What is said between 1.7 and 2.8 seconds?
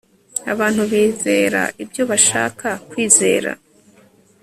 ibyo bashaka